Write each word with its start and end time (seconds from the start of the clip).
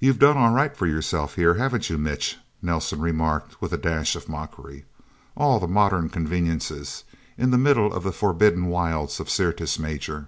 "You've 0.00 0.18
done 0.18 0.36
all 0.36 0.52
right 0.52 0.76
for 0.76 0.88
yourself 0.88 1.36
here, 1.36 1.54
haven't 1.54 1.88
you, 1.88 1.96
Mitch?" 1.98 2.38
Nelsen 2.60 3.00
remarked 3.00 3.62
with 3.62 3.72
a 3.72 3.76
dash 3.78 4.16
of 4.16 4.28
mockery. 4.28 4.86
"All 5.36 5.60
the 5.60 5.68
modern 5.68 6.08
conveniences 6.08 7.04
in 7.38 7.52
the 7.52 7.56
middle 7.56 7.92
of 7.94 8.02
the 8.02 8.10
forbidden 8.12 8.66
wilds 8.66 9.20
of 9.20 9.30
Syrtis 9.30 9.78
Major." 9.78 10.26